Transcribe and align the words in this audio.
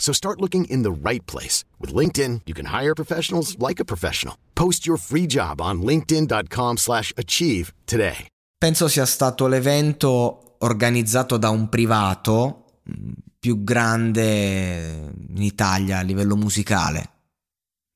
So 0.00 0.12
start 0.12 0.40
looking 0.40 0.64
in 0.64 0.82
the 0.82 0.90
right 0.90 1.24
place. 1.26 1.62
With 1.78 1.94
LinkedIn, 1.94 2.40
you 2.46 2.54
can 2.54 2.66
hire 2.66 2.94
professionals 2.94 3.56
like 3.58 3.78
a 3.78 3.84
professional. 3.84 4.34
Post 4.54 4.86
your 4.86 4.98
free 4.98 5.28
job 5.28 5.60
on 5.60 5.82
linkedin.com 5.82 6.78
slash 6.78 7.12
achieve 7.16 7.72
today. 7.84 8.26
Penso 8.58 8.88
sia 8.88 9.06
stato 9.06 9.46
l'evento 9.46 10.56
organizzato 10.58 11.38
da 11.38 11.50
un 11.50 11.68
privato 11.68 12.64
mm, 12.90 13.12
più 13.38 13.62
grande 13.62 15.12
in 15.28 15.42
Italia 15.42 15.98
a 15.98 16.02
livello 16.02 16.36
musicale. 16.36 17.19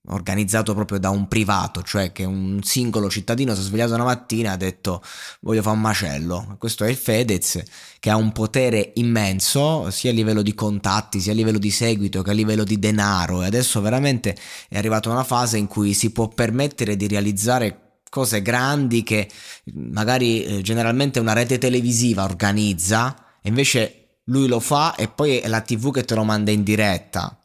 Organizzato 0.09 0.75
proprio 0.75 0.99
da 0.99 1.09
un 1.09 1.29
privato, 1.29 1.83
cioè 1.83 2.13
che 2.13 2.25
un 2.25 2.61
singolo 2.63 3.09
cittadino 3.09 3.55
si 3.55 3.61
è 3.61 3.65
svegliato 3.65 3.95
una 3.95 4.05
mattina 4.05 4.51
e 4.51 4.53
ha 4.53 4.57
detto 4.57 5.03
voglio 5.41 5.63
fare 5.63 5.77
un 5.77 5.81
macello. 5.81 6.57
Questo 6.59 6.85
è 6.85 6.91
il 6.91 6.97
Fedez 6.97 7.63
che 7.99 8.11
ha 8.11 8.17
un 8.17 8.33
potere 8.33 8.93
immenso 8.97 9.91
sia 9.91 10.11
a 10.11 10.15
livello 10.15 10.43
di 10.43 10.55
contatti, 10.55 11.21
sia 11.21 11.33
a 11.33 11.35
livello 11.35 11.59
di 11.59 11.71
seguito 11.71 12.21
che 12.21 12.31
a 12.31 12.35
livello 12.35 12.65
di 12.65 12.79
denaro 12.79 13.43
e 13.43 13.47
adesso 13.47 13.81
veramente 13.81 14.37
è 14.69 14.77
arrivato 14.77 15.09
a 15.09 15.13
una 15.13 15.25
fase 15.25 15.57
in 15.57 15.67
cui 15.69 15.95
si 15.95 16.11
può 16.11 16.29
permettere 16.29 16.97
di 16.97 17.09
realizzare 17.09 18.01
cose 18.11 18.43
grandi 18.43 19.03
che 19.03 19.29
magari 19.73 20.45
eh, 20.45 20.61
generalmente 20.61 21.19
una 21.19 21.33
rete 21.33 21.59
televisiva 21.59 22.23
organizza 22.25 23.39
e 23.43 23.49
invece 23.49 24.05
lui 24.25 24.47
lo 24.47 24.61
fa 24.61 24.95
e 24.95 25.09
poi 25.09 25.39
è 25.39 25.49
la 25.49 25.61
tv 25.61 25.93
che 25.93 26.05
te 26.05 26.15
lo 26.15 26.25
manda 26.25 26.51
in 26.51 26.63
diretta. 26.63 27.39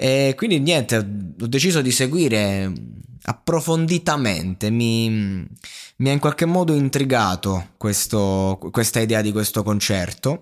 E 0.00 0.34
quindi 0.36 0.60
niente, 0.60 0.96
ho 0.96 1.46
deciso 1.48 1.80
di 1.80 1.90
seguire 1.90 2.72
approfonditamente, 3.22 4.70
mi, 4.70 5.10
mi 5.10 6.08
ha 6.08 6.12
in 6.12 6.20
qualche 6.20 6.44
modo 6.44 6.72
intrigato 6.72 7.70
questo, 7.76 8.60
questa 8.70 9.00
idea 9.00 9.22
di 9.22 9.32
questo 9.32 9.64
concerto 9.64 10.38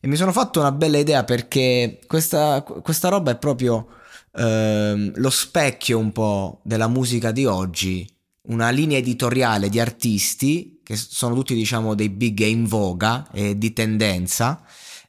e 0.00 0.08
mi 0.08 0.16
sono 0.16 0.32
fatto 0.32 0.60
una 0.60 0.72
bella 0.72 0.96
idea 0.96 1.22
perché 1.22 2.00
questa, 2.06 2.62
questa 2.62 3.08
roba 3.10 3.32
è 3.32 3.36
proprio 3.36 3.88
eh, 4.32 5.12
lo 5.14 5.30
specchio 5.30 5.98
un 5.98 6.10
po' 6.10 6.62
della 6.64 6.88
musica 6.88 7.30
di 7.30 7.44
oggi, 7.44 8.10
una 8.48 8.70
linea 8.70 8.96
editoriale 8.96 9.68
di 9.68 9.80
artisti 9.80 10.80
che 10.82 10.96
sono 10.96 11.34
tutti 11.34 11.54
diciamo 11.54 11.94
dei 11.94 12.08
big 12.08 12.40
in 12.40 12.64
voga 12.64 13.28
e 13.32 13.58
di 13.58 13.74
tendenza 13.74 14.64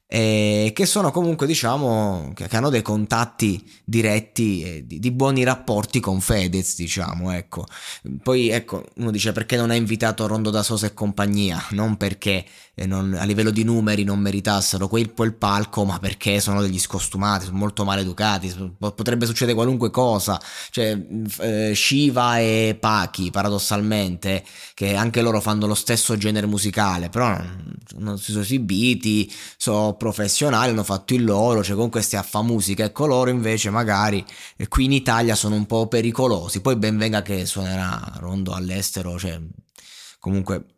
eh, 0.07 0.71
che 0.73 0.85
sono 0.85 1.09
comunque 1.11 1.47
diciamo 1.47 2.31
che, 2.35 2.47
che 2.47 2.55
hanno 2.55 2.69
dei 2.69 2.83
contatti 2.83 3.63
diretti 3.83 4.63
e 4.63 4.85
di, 4.85 4.99
di, 4.99 5.11
buoni 5.11 5.43
rapporti 5.43 5.99
con 5.99 6.21
Fedez 6.21 6.75
diciamo 6.75 7.31
ecco. 7.31 7.65
Poi 8.21 8.49
ecco 8.49 8.85
uno 8.97 9.11
dice 9.11 9.31
perché 9.31 9.55
non 9.57 9.71
ha 9.71 9.75
invitato 9.75 10.27
Rondo 10.27 10.51
da 10.51 10.61
Sosa 10.61 10.85
e 10.85 10.93
compagnia 10.93 11.63
non 11.71 11.97
perché 11.97 12.45
non, 12.85 13.15
a 13.17 13.23
livello 13.23 13.51
di 13.51 13.63
numeri 13.63 14.03
non 14.03 14.19
meritassero 14.19 14.87
quel, 14.87 15.13
quel 15.13 15.33
palco 15.33 15.85
ma 15.85 15.97
perché 15.99 16.41
sono 16.41 16.61
degli 16.61 16.79
scostumati 16.79 17.45
sono 17.45 17.57
molto 17.57 17.85
maleducati 17.85 18.73
potrebbe 18.77 19.25
succedere 19.25 19.55
qualunque 19.55 19.89
cosa. 19.91 20.39
Cioè 20.71 20.97
eh, 21.39 21.73
Shiva 21.73 22.39
e 22.39 22.77
Paki 22.79 23.31
paradossalmente 23.31 24.43
che 24.73 24.95
anche 24.95 25.21
loro 25.21 25.39
fanno 25.39 25.67
lo 25.67 25.75
stesso 25.75 26.17
genere 26.17 26.47
musicale 26.47 27.09
però 27.09 27.29
non, 27.29 27.75
non 27.97 28.17
si 28.17 28.31
sono 28.31 28.43
esibiti 28.43 29.31
sono 29.57 29.93
professionali, 29.93 30.71
hanno 30.71 30.83
fatto 30.83 31.13
il 31.13 31.23
loro, 31.23 31.63
cioè 31.63 31.75
con 31.75 31.89
questi 31.89 32.15
affa 32.15 32.41
musica, 32.41 32.83
ecco 32.83 33.05
loro 33.05 33.29
invece 33.29 33.69
magari 33.69 34.23
eh, 34.57 34.67
qui 34.67 34.85
in 34.85 34.91
Italia 34.91 35.35
sono 35.35 35.55
un 35.55 35.65
po' 35.65 35.87
pericolosi, 35.87 36.61
poi 36.61 36.75
ben 36.75 36.97
venga 36.97 37.21
che 37.21 37.45
suonerà 37.45 38.13
Rondo 38.17 38.53
all'estero, 38.53 39.17
cioè 39.17 39.39
comunque 40.19 40.74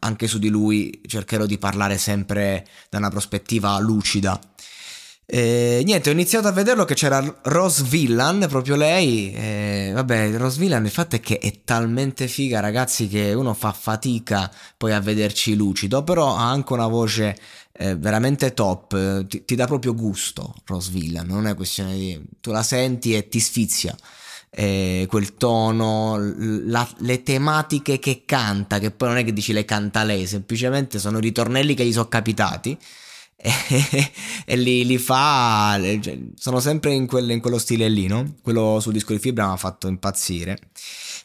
anche 0.00 0.26
su 0.26 0.38
di 0.38 0.48
lui 0.48 1.00
cercherò 1.06 1.46
di 1.46 1.58
parlare 1.58 1.98
sempre 1.98 2.66
da 2.88 2.98
una 2.98 3.10
prospettiva 3.10 3.78
lucida. 3.78 4.38
E, 5.32 5.82
niente, 5.84 6.10
ho 6.10 6.12
iniziato 6.12 6.48
a 6.48 6.52
vederlo 6.52 6.84
che 6.84 6.94
c'era 6.94 7.22
Rose 7.42 7.84
Villan, 7.84 8.46
proprio 8.48 8.74
lei. 8.74 9.32
E, 9.32 9.92
vabbè, 9.94 10.36
Rose 10.36 10.58
Villan 10.58 10.84
il 10.84 10.90
fatto 10.90 11.14
è 11.14 11.20
che 11.20 11.38
è 11.38 11.62
talmente 11.62 12.26
figa, 12.26 12.58
ragazzi, 12.58 13.06
che 13.06 13.32
uno 13.32 13.54
fa 13.54 13.72
fatica 13.72 14.50
poi 14.76 14.92
a 14.92 14.98
vederci 14.98 15.54
lucido, 15.54 16.02
però 16.02 16.34
ha 16.34 16.50
anche 16.50 16.72
una 16.72 16.88
voce 16.88 17.38
eh, 17.72 17.94
veramente 17.96 18.54
top, 18.54 19.24
ti, 19.26 19.44
ti, 19.44 19.54
dà 19.54 19.66
proprio 19.66 19.94
gusto 19.94 20.54
Rose 20.66 20.90
Villan, 20.90 21.26
non 21.26 21.46
è 21.46 21.54
questione 21.54 21.94
di... 21.94 22.20
tu 22.40 22.50
la 22.50 22.64
senti 22.64 23.14
e 23.14 23.28
ti 23.28 23.38
sfizia. 23.38 23.96
Eh, 24.52 25.06
quel 25.08 25.34
tono, 25.34 26.16
la, 26.18 26.88
le 26.98 27.22
tematiche 27.22 28.00
che 28.00 28.24
canta, 28.26 28.80
che 28.80 28.90
poi 28.90 29.08
non 29.08 29.18
è 29.18 29.24
che 29.24 29.32
dici 29.32 29.52
le 29.52 29.64
canta 29.64 30.02
lei, 30.02 30.26
semplicemente 30.26 30.98
sono 30.98 31.20
ritornelli 31.20 31.74
che 31.74 31.84
gli 31.84 31.92
sono 31.92 32.08
capitati 32.08 32.76
e, 33.42 34.12
e 34.44 34.56
li, 34.56 34.84
li, 34.84 34.98
fa, 34.98 35.78
cioè, 36.00 36.18
sono 36.34 36.60
sempre 36.60 36.92
in, 36.92 37.06
quel, 37.06 37.30
in, 37.30 37.40
quello 37.40 37.58
stile 37.58 37.88
lì, 37.88 38.06
no? 38.06 38.34
Quello 38.42 38.80
sul 38.80 38.92
disco 38.92 39.12
di 39.12 39.18
fibra 39.18 39.46
mi 39.46 39.52
ha 39.52 39.56
fatto 39.56 39.88
impazzire. 39.88 40.58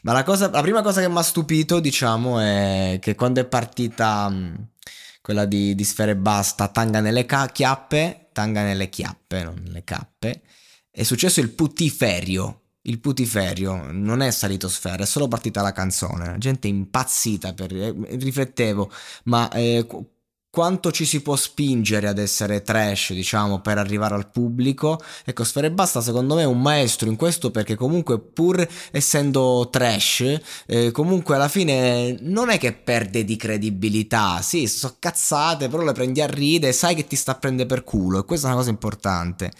Ma 0.02 0.12
la, 0.12 0.22
cosa, 0.22 0.48
la 0.48 0.62
prima 0.62 0.82
cosa 0.82 1.00
che 1.00 1.08
mi 1.08 1.18
ha 1.18 1.22
stupito, 1.22 1.78
diciamo, 1.80 2.40
è 2.40 2.98
che 3.02 3.14
quando 3.14 3.40
è 3.40 3.44
partita 3.44 4.32
quella 5.20 5.44
di, 5.44 5.74
di 5.74 5.84
Sfere 5.84 6.16
Basta, 6.16 6.68
Tanga 6.68 7.00
nelle 7.00 7.26
ca- 7.26 7.48
chiappe, 7.48 8.28
Tanga 8.32 8.62
nelle 8.62 8.88
chiappe, 8.88 9.42
non 9.42 9.60
nelle 9.62 9.84
cappe, 9.84 10.42
è 10.90 11.02
successo 11.02 11.40
il 11.40 11.50
putiferio. 11.50 12.60
Il 12.88 13.00
putiferio 13.00 13.90
non 13.90 14.20
è 14.20 14.30
salito 14.30 14.68
sfera, 14.68 15.02
è 15.02 15.06
solo 15.06 15.28
partita 15.28 15.60
la 15.60 15.72
canzone. 15.72 16.26
La 16.26 16.38
gente 16.38 16.68
è 16.68 16.70
impazzita 16.70 17.52
per. 17.52 17.72
Eh, 17.74 17.94
riflettevo, 18.16 18.90
ma 19.24 19.50
eh, 19.50 19.86
quanto 20.56 20.90
ci 20.90 21.04
si 21.04 21.20
può 21.20 21.36
spingere 21.36 22.08
ad 22.08 22.18
essere 22.18 22.62
trash, 22.62 23.12
diciamo, 23.12 23.60
per 23.60 23.76
arrivare 23.76 24.14
al 24.14 24.30
pubblico. 24.30 24.98
Ecco, 25.24 25.44
Sfere 25.44 25.70
Basta 25.70 26.00
secondo 26.00 26.34
me 26.34 26.42
è 26.42 26.46
un 26.46 26.62
maestro 26.62 27.10
in 27.10 27.16
questo 27.16 27.50
perché 27.50 27.74
comunque 27.74 28.18
pur 28.18 28.66
essendo 28.90 29.68
trash, 29.70 30.40
eh, 30.66 30.92
comunque 30.92 31.34
alla 31.34 31.48
fine 31.48 32.16
non 32.20 32.48
è 32.48 32.56
che 32.56 32.72
perde 32.72 33.22
di 33.24 33.36
credibilità. 33.36 34.40
Sì, 34.40 34.66
sono 34.66 34.96
cazzate, 34.98 35.68
però 35.68 35.82
le 35.82 35.92
prendi 35.92 36.22
a 36.22 36.26
ride 36.26 36.68
e 36.68 36.72
sai 36.72 36.94
che 36.94 37.06
ti 37.06 37.16
sta 37.16 37.32
a 37.32 37.34
prendere 37.34 37.68
per 37.68 37.84
culo 37.84 38.20
e 38.20 38.24
questa 38.24 38.46
è 38.46 38.50
una 38.50 38.60
cosa 38.60 38.70
importante. 38.70 39.52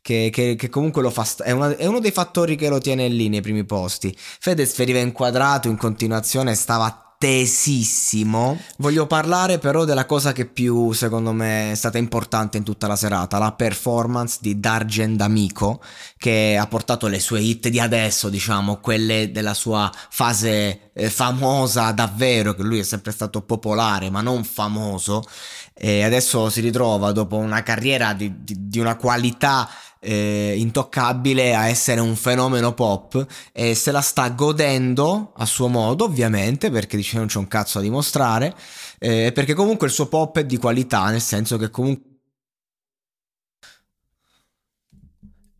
Che, 0.00 0.30
che, 0.32 0.54
che, 0.56 0.68
comunque 0.68 1.02
lo 1.02 1.10
fa 1.10 1.24
st- 1.24 1.42
è, 1.42 1.50
una, 1.50 1.76
è, 1.76 1.84
uno 1.86 2.00
dei 2.00 2.12
fattori 2.12 2.56
che 2.56 2.68
lo 2.68 2.78
tiene 2.78 3.08
lì 3.08 3.28
nei 3.28 3.42
primi 3.42 3.64
posti. 3.64 4.16
Fedez 4.16 4.74
veniva 4.76 5.00
inquadrato 5.00 5.68
in 5.68 5.76
continuazione, 5.76 6.54
stava 6.54 7.08
attesissimo. 7.18 8.56
Voglio 8.76 9.08
parlare 9.08 9.58
però 9.58 9.84
della 9.84 10.06
cosa 10.06 10.30
che 10.30 10.46
più 10.46 10.92
secondo 10.92 11.32
me 11.32 11.72
è 11.72 11.74
stata 11.74 11.98
importante 11.98 12.58
in 12.58 12.62
tutta 12.62 12.86
la 12.86 12.94
serata, 12.94 13.38
la 13.38 13.52
performance 13.52 14.38
di 14.40 14.60
Dargen 14.60 15.16
D'Amico 15.16 15.82
che 16.16 16.56
ha 16.58 16.66
portato 16.68 17.08
le 17.08 17.18
sue 17.18 17.40
hit 17.40 17.68
di 17.68 17.80
adesso, 17.80 18.28
diciamo, 18.28 18.76
quelle 18.76 19.32
della 19.32 19.54
sua 19.54 19.90
fase 20.10 20.90
eh, 20.92 21.10
famosa 21.10 21.90
davvero, 21.90 22.54
che 22.54 22.62
lui 22.62 22.78
è 22.78 22.84
sempre 22.84 23.10
stato 23.10 23.42
popolare 23.42 24.10
ma 24.10 24.20
non 24.20 24.44
famoso 24.44 25.24
e 25.74 26.04
adesso 26.04 26.50
si 26.50 26.60
ritrova 26.60 27.10
dopo 27.10 27.36
una 27.36 27.62
carriera 27.64 28.12
di, 28.12 28.44
di, 28.44 28.68
di 28.68 28.78
una 28.78 28.96
qualità 28.96 29.68
eh, 30.00 30.54
intoccabile 30.56 31.54
a 31.54 31.68
essere 31.68 32.00
un 32.00 32.16
fenomeno 32.16 32.72
pop 32.72 33.26
e 33.52 33.74
se 33.74 33.90
la 33.90 34.00
sta 34.00 34.28
godendo 34.30 35.32
a 35.36 35.44
suo 35.44 35.68
modo 35.68 36.04
ovviamente 36.04 36.70
perché 36.70 36.96
dice 36.96 37.16
non 37.16 37.26
c'è 37.26 37.38
un 37.38 37.48
cazzo 37.48 37.78
da 37.78 37.84
dimostrare 37.84 38.54
eh, 38.98 39.32
perché 39.32 39.54
comunque 39.54 39.86
il 39.86 39.92
suo 39.92 40.06
pop 40.06 40.38
è 40.38 40.44
di 40.44 40.56
qualità 40.56 41.10
nel 41.10 41.20
senso 41.20 41.56
che 41.56 41.70
comunque 41.70 42.06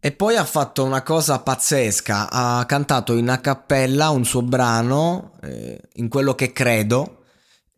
E 0.00 0.12
poi 0.12 0.36
ha 0.36 0.44
fatto 0.44 0.84
una 0.84 1.02
cosa 1.02 1.40
pazzesca, 1.40 2.30
ha 2.30 2.64
cantato 2.66 3.16
in 3.16 3.28
a 3.28 3.38
cappella 3.40 4.10
un 4.10 4.24
suo 4.24 4.42
brano, 4.42 5.32
eh, 5.42 5.80
in 5.94 6.08
quello 6.08 6.36
che 6.36 6.52
credo, 6.52 7.17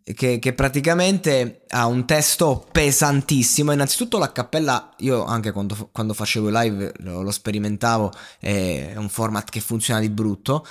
che, 0.03 0.39
che, 0.39 0.53
praticamente 0.53 1.63
ha 1.69 1.87
un 1.87 2.05
testo 2.07 2.67
pesantissimo. 2.71 3.73
Innanzitutto 3.73 4.19
la 4.19 4.33
cappella, 4.33 4.95
io 4.99 5.25
anche 5.25 5.53
quando, 5.53 5.91
quando 5.93 6.15
facevo 6.15 6.49
live 6.51 6.93
lo, 6.99 7.23
lo 7.23 7.31
sperimentavo, 7.31 8.13
è 8.39 8.95
un 8.97 9.09
format 9.09 9.49
che 9.51 9.61
funziona 9.61 10.01
di 10.01 10.11
brutto, 10.11 10.67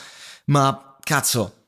ma 0.45 0.95
cazzo, 1.01 1.58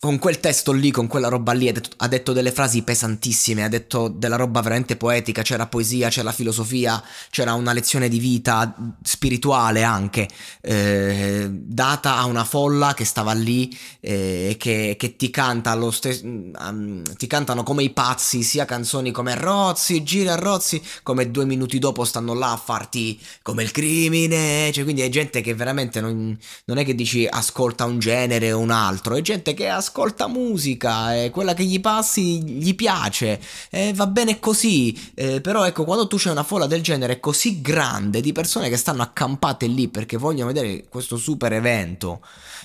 con 0.00 0.20
quel 0.20 0.38
testo 0.38 0.70
lì, 0.70 0.92
con 0.92 1.08
quella 1.08 1.26
roba 1.26 1.52
lì, 1.52 1.68
ha 1.68 1.72
detto, 1.72 1.90
ha 1.96 2.06
detto, 2.06 2.32
delle 2.32 2.52
frasi 2.52 2.82
pesantissime, 2.82 3.64
ha 3.64 3.68
detto 3.68 4.06
della 4.06 4.36
roba 4.36 4.60
veramente 4.60 4.94
poetica, 4.94 5.42
c'era 5.42 5.66
poesia, 5.66 6.08
c'era 6.08 6.30
filosofia, 6.30 7.02
c'era 7.30 7.54
una 7.54 7.72
lezione 7.72 8.08
di 8.08 8.20
vita 8.20 8.76
spirituale 9.02 9.82
anche, 9.82 10.28
eh, 10.60 11.48
data 11.50 12.16
a 12.16 12.26
una 12.26 12.44
folla 12.44 12.94
che 12.94 13.04
stava 13.04 13.32
lì 13.32 13.76
e 13.98 14.50
eh, 14.50 14.56
che, 14.56 14.94
che, 14.96 15.16
ti 15.16 15.30
canta 15.30 15.74
lo 15.74 15.90
stesso, 15.90 16.24
um, 16.24 17.02
ti 17.16 17.26
cantano 17.26 17.64
come 17.64 17.82
i 17.82 17.90
pazzi, 17.90 18.44
sia 18.44 18.64
canzoni 18.64 19.10
come 19.10 19.34
Rozzi, 19.34 20.04
gira 20.04 20.36
Rozzi, 20.36 20.80
come 21.02 21.32
due 21.32 21.44
minuti 21.44 21.80
dopo 21.80 22.04
stanno 22.04 22.34
là 22.34 22.52
a 22.52 22.56
farti 22.56 23.20
come 23.42 23.64
il 23.64 23.72
crimine, 23.72 24.70
cioè 24.72 24.84
quindi 24.84 25.02
è 25.02 25.08
gente 25.08 25.40
che 25.40 25.54
veramente 25.54 26.00
non, 26.00 26.38
non 26.66 26.78
è 26.78 26.84
che 26.84 26.94
dici 26.94 27.26
ascolta 27.28 27.84
un 27.84 27.98
genere 27.98 28.52
o 28.52 28.60
un 28.60 28.70
altro, 28.70 29.16
è 29.16 29.22
gente 29.22 29.54
che 29.54 29.68
ascolta 29.68 29.86
ascolta 29.88 30.28
musica 30.28 31.16
e 31.16 31.30
quella 31.30 31.54
che 31.54 31.64
gli 31.64 31.80
passi 31.80 32.42
gli 32.42 32.74
piace 32.74 33.40
e 33.70 33.92
va 33.94 34.06
bene 34.06 34.38
così. 34.38 34.96
Eh, 35.14 35.40
però 35.40 35.66
ecco, 35.66 35.84
quando 35.84 36.06
tu 36.06 36.16
c'è 36.16 36.30
una 36.30 36.42
folla 36.42 36.66
del 36.66 36.82
genere 36.82 37.18
così 37.18 37.60
grande 37.60 38.20
di 38.20 38.32
persone 38.32 38.68
che 38.68 38.76
stanno 38.76 39.02
accampate 39.02 39.66
lì 39.66 39.88
perché 39.88 40.16
vogliono 40.16 40.52
vedere 40.52 40.86
questo 40.88 41.16
super 41.16 41.52
evento 41.52 42.20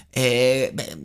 e, 0.10 0.70
beh, 0.74 0.98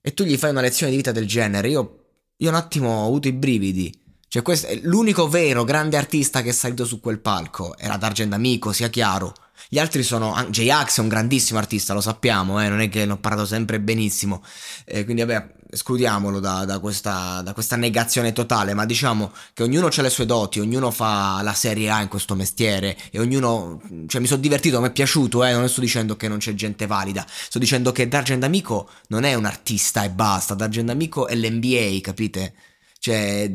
e 0.00 0.14
tu 0.14 0.24
gli 0.24 0.36
fai 0.36 0.50
una 0.50 0.60
lezione 0.60 0.90
di 0.90 0.96
vita 0.98 1.12
del 1.12 1.26
genere, 1.26 1.68
io, 1.68 2.04
io 2.36 2.48
un 2.48 2.54
attimo 2.54 3.02
ho 3.02 3.06
avuto 3.06 3.28
i 3.28 3.32
brividi. 3.32 4.00
Cioè, 4.32 4.40
questo 4.40 4.66
l'unico 4.84 5.28
vero 5.28 5.62
grande 5.62 5.98
artista 5.98 6.40
che 6.40 6.48
è 6.48 6.52
salito 6.52 6.86
su 6.86 7.00
quel 7.00 7.18
palco. 7.18 7.76
Era 7.76 7.98
D'Argent 7.98 8.32
Amico, 8.32 8.72
sia 8.72 8.88
chiaro. 8.88 9.34
Gli 9.68 9.78
altri 9.78 10.02
sono. 10.02 10.34
J-Ax 10.48 10.96
è 10.96 11.00
un 11.02 11.08
grandissimo 11.08 11.58
artista, 11.58 11.92
lo 11.92 12.00
sappiamo, 12.00 12.58
eh, 12.58 12.70
non 12.70 12.80
è 12.80 12.88
che 12.88 13.04
ne 13.04 13.12
ho 13.12 13.18
parlato 13.18 13.44
sempre 13.44 13.78
benissimo. 13.78 14.42
Eh, 14.86 15.04
quindi, 15.04 15.22
vabbè, 15.22 15.52
escludiamolo 15.68 16.40
da, 16.40 16.64
da, 16.64 16.78
questa, 16.78 17.42
da, 17.42 17.52
questa, 17.52 17.76
negazione 17.76 18.32
totale. 18.32 18.72
Ma 18.72 18.86
diciamo 18.86 19.32
che 19.52 19.64
ognuno 19.64 19.88
ha 19.88 20.00
le 20.00 20.08
sue 20.08 20.24
doti, 20.24 20.60
ognuno 20.60 20.90
fa 20.90 21.42
la 21.42 21.52
serie 21.52 21.90
A 21.90 22.00
in 22.00 22.08
questo 22.08 22.34
mestiere. 22.34 22.96
E 23.10 23.20
ognuno. 23.20 23.82
Cioè, 24.06 24.18
mi 24.18 24.26
sono 24.26 24.40
divertito, 24.40 24.80
mi 24.80 24.86
è 24.86 24.92
piaciuto, 24.92 25.44
eh. 25.44 25.52
Non 25.52 25.68
sto 25.68 25.82
dicendo 25.82 26.16
che 26.16 26.28
non 26.28 26.38
c'è 26.38 26.54
gente 26.54 26.86
valida. 26.86 27.22
Sto 27.28 27.58
dicendo 27.58 27.92
che 27.92 28.08
D'Argent 28.08 28.44
Amico 28.44 28.88
non 29.08 29.24
è 29.24 29.34
un 29.34 29.44
artista 29.44 30.04
e 30.04 30.08
basta. 30.08 30.54
D'Argent 30.54 30.88
Amico 30.88 31.26
è 31.26 31.34
l'NBA, 31.34 32.00
capite? 32.00 32.54
Cioè 33.02 33.50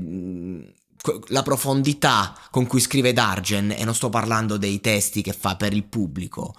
la 1.27 1.41
profondità 1.41 2.37
con 2.51 2.67
cui 2.67 2.81
scrive 2.81 3.13
Dargen, 3.13 3.71
e 3.71 3.85
non 3.85 3.95
sto 3.95 4.09
parlando 4.09 4.57
dei 4.57 4.81
testi 4.81 5.21
che 5.21 5.31
fa 5.31 5.55
per 5.55 5.71
il 5.71 5.85
pubblico, 5.85 6.53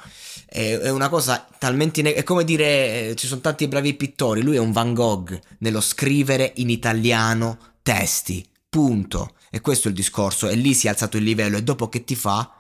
è, 0.47 0.89
una 0.89 1.11
cosa 1.11 1.47
talmente... 1.59 2.01
Ne- 2.01 2.15
è 2.15 2.23
come 2.23 2.45
dire, 2.45 3.11
eh, 3.11 3.15
ci 3.15 3.27
sono 3.27 3.43
tanti 3.43 3.69
bravi 3.69 3.93
pittori, 3.93 4.41
lui 4.41 4.57
è 4.57 4.59
un 4.59 4.73
Van 4.73 4.95
Gogh 4.95 5.39
nello 5.59 5.83
scrivere 5.83 6.55
in 6.57 6.71
italiano 6.71 7.59
testi, 7.83 8.43
punto. 8.71 9.35
E 9.51 9.61
questo 9.61 9.89
è 9.89 9.91
il 9.91 9.97
discorso, 9.97 10.49
e 10.49 10.55
lì 10.55 10.73
si 10.73 10.87
è 10.87 10.89
alzato 10.89 11.19
il 11.19 11.25
livello, 11.25 11.59
e 11.59 11.63
dopo 11.63 11.91
che 11.91 12.05
ti 12.05 12.15
fa? 12.15 12.51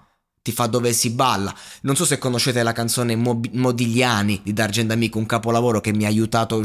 Ti 0.43 0.53
fa 0.53 0.67
dove 0.67 0.93
si 0.93 1.09
balla. 1.09 1.55
Non 1.83 1.97
so 1.97 2.05
se 2.05 2.19
conoscete 2.19 2.63
la 2.63 2.73
canzone 2.73 3.17
Modigliani 3.17 4.43
di 4.45 4.53
Dargen 4.53 4.89
D'Amico, 4.89 5.17
un 5.17 5.25
capolavoro 5.25 5.81
che 5.81 5.95
mi 5.95 6.05
ha 6.05 6.09
aiutato... 6.09 6.63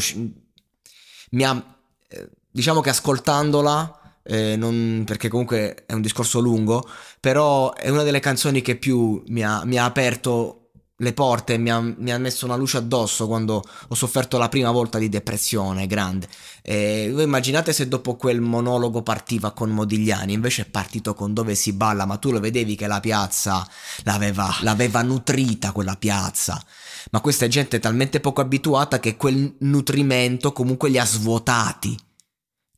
Mi 1.29 1.43
ha... 1.45 1.77
Eh, 2.09 2.29
diciamo 2.53 2.81
che 2.81 2.91
ascoltandola 2.91 3.99
eh, 4.23 4.55
non, 4.55 5.03
perché 5.05 5.27
comunque 5.27 5.83
è 5.85 5.93
un 5.93 6.01
discorso 6.01 6.39
lungo, 6.39 6.87
però 7.19 7.73
è 7.73 7.89
una 7.89 8.03
delle 8.03 8.21
canzoni 8.21 8.61
che 8.61 8.77
più 8.77 9.21
mi 9.27 9.43
ha, 9.43 9.65
mi 9.65 9.77
ha 9.77 9.85
aperto 9.85 10.59
le 10.97 11.11
porte, 11.11 11.57
mi 11.57 11.69
ha, 11.69 11.81
mi 11.81 12.11
ha, 12.11 12.17
messo 12.17 12.45
una 12.45 12.55
luce 12.55 12.77
addosso 12.77 13.27
quando 13.27 13.61
ho 13.87 13.95
sofferto 13.95 14.37
la 14.37 14.47
prima 14.47 14.71
volta 14.71 14.99
di 14.99 15.09
depressione 15.09 15.87
grande. 15.87 16.27
E 16.61 17.09
voi 17.11 17.23
immaginate 17.23 17.73
se 17.73 17.89
dopo 17.89 18.15
quel 18.15 18.39
monologo 18.39 19.01
partiva 19.01 19.51
con 19.51 19.71
Modigliani, 19.71 20.31
invece 20.31 20.61
è 20.61 20.65
partito 20.65 21.13
con 21.13 21.33
Dove 21.33 21.55
si 21.55 21.73
balla, 21.73 22.05
ma 22.05 22.17
tu 22.17 22.31
lo 22.31 22.39
vedevi 22.39 22.75
che 22.75 22.87
la 22.87 23.01
piazza 23.01 23.67
l'aveva, 24.03 24.55
l'aveva 24.61 25.01
nutrita 25.01 25.73
quella 25.73 25.97
piazza. 25.97 26.63
Ma 27.11 27.19
questa 27.19 27.45
è 27.45 27.49
gente 27.49 27.79
talmente 27.79 28.21
poco 28.21 28.39
abituata 28.39 28.99
che 28.99 29.17
quel 29.17 29.55
nutrimento 29.59 30.53
comunque 30.53 30.89
li 30.89 30.99
ha 30.99 31.05
svuotati 31.05 31.97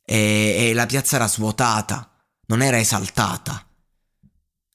e, 0.06 0.68
e 0.68 0.72
la 0.72 0.86
piazza 0.86 1.16
era 1.16 1.26
svuotata, 1.26 2.10
non 2.46 2.62
era 2.62 2.78
esaltata, 2.78 3.68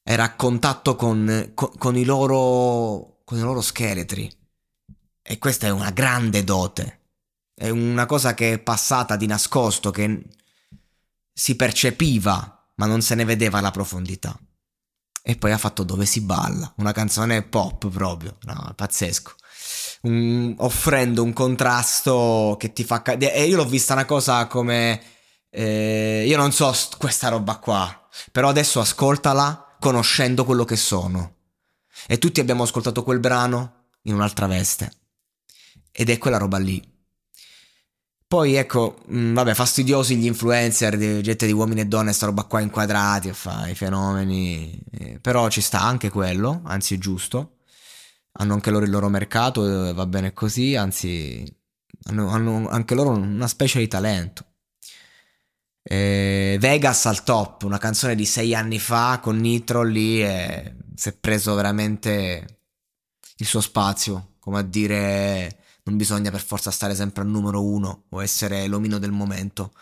era 0.03 0.25
a 0.25 0.35
contatto 0.35 0.95
con, 0.95 1.51
con, 1.53 1.71
con, 1.77 1.95
i 1.95 2.03
loro, 2.03 3.21
con 3.23 3.37
i 3.37 3.41
loro 3.41 3.61
scheletri. 3.61 4.29
E 5.23 5.37
questa 5.37 5.67
è 5.67 5.69
una 5.69 5.91
grande 5.91 6.43
dote. 6.43 6.99
È 7.53 7.69
una 7.69 8.05
cosa 8.05 8.33
che 8.33 8.53
è 8.53 8.59
passata 8.59 9.15
di 9.15 9.27
nascosto, 9.27 9.91
che 9.91 10.25
si 11.33 11.55
percepiva, 11.55 12.73
ma 12.75 12.85
non 12.85 13.01
se 13.01 13.15
ne 13.15 13.23
vedeva 13.23 13.61
la 13.61 13.71
profondità. 13.71 14.37
E 15.23 15.37
poi 15.37 15.51
ha 15.51 15.57
fatto 15.57 15.83
Dove 15.83 16.05
si 16.05 16.21
balla, 16.21 16.73
una 16.77 16.91
canzone 16.91 17.43
pop 17.43 17.87
proprio, 17.89 18.37
no, 18.41 18.73
pazzesco 18.75 19.35
un, 20.01 20.55
offrendo 20.57 21.23
un 21.23 21.33
contrasto 21.33 22.55
che 22.59 22.73
ti 22.73 22.83
fa... 22.83 23.01
E 23.03 23.43
io 23.43 23.57
l'ho 23.57 23.65
vista 23.65 23.93
una 23.93 24.05
cosa 24.05 24.47
come... 24.47 25.01
Eh, 25.51 26.23
io 26.25 26.37
non 26.37 26.51
so 26.51 26.71
st- 26.73 26.97
questa 26.97 27.27
roba 27.27 27.57
qua, 27.57 28.07
però 28.31 28.49
adesso 28.49 28.79
ascoltala 28.79 29.75
conoscendo 29.79 30.45
quello 30.45 30.65
che 30.65 30.75
sono. 30.75 31.35
E 32.07 32.17
tutti 32.17 32.39
abbiamo 32.39 32.63
ascoltato 32.63 33.03
quel 33.03 33.19
brano 33.19 33.89
in 34.03 34.13
un'altra 34.13 34.47
veste. 34.47 34.91
Ed 35.91 36.09
è 36.09 36.17
quella 36.17 36.37
roba 36.37 36.57
lì. 36.57 36.81
Poi 38.27 38.55
ecco, 38.55 39.01
mh, 39.07 39.19
mm, 39.19 39.33
vabbè, 39.33 39.53
fastidiosi 39.53 40.15
gli 40.15 40.25
influencer, 40.25 40.97
di, 40.97 41.21
gente 41.21 41.45
di 41.45 41.51
uomini 41.51 41.81
e 41.81 41.85
donne, 41.85 42.13
sta 42.13 42.27
roba 42.27 42.43
qua 42.45 42.61
inquadrati, 42.61 43.33
fa 43.33 43.67
i 43.67 43.75
fenomeni. 43.75 44.81
Eh, 44.91 45.19
però 45.19 45.49
ci 45.49 45.61
sta 45.61 45.81
anche 45.81 46.09
quello, 46.09 46.61
anzi 46.63 46.95
è 46.95 46.97
giusto 46.97 47.57
hanno 48.33 48.53
anche 48.53 48.69
loro 48.71 48.85
il 48.85 48.91
loro 48.91 49.09
mercato, 49.09 49.89
eh, 49.89 49.93
va 49.93 50.05
bene 50.05 50.33
così, 50.33 50.75
anzi 50.75 51.43
hanno, 52.03 52.29
hanno 52.29 52.69
anche 52.69 52.95
loro 52.95 53.09
una 53.09 53.47
specie 53.47 53.79
di 53.79 53.87
talento. 53.87 54.45
E 55.83 56.57
Vegas 56.59 57.05
al 57.07 57.23
top, 57.23 57.63
una 57.63 57.77
canzone 57.77 58.15
di 58.15 58.25
sei 58.25 58.53
anni 58.53 58.79
fa 58.79 59.19
con 59.21 59.37
Nitro 59.37 59.83
lì 59.83 60.23
e 60.23 60.75
si 60.95 61.09
è 61.09 61.13
preso 61.13 61.55
veramente 61.55 62.59
il 63.37 63.45
suo 63.45 63.61
spazio, 63.61 64.35
come 64.39 64.59
a 64.59 64.63
dire 64.63 65.57
non 65.83 65.97
bisogna 65.97 66.29
per 66.29 66.41
forza 66.41 66.69
stare 66.69 66.93
sempre 66.93 67.23
al 67.23 67.29
numero 67.29 67.63
uno 67.63 68.03
o 68.09 68.21
essere 68.21 68.67
l'omino 68.67 68.99
del 68.99 69.11
momento 69.11 69.73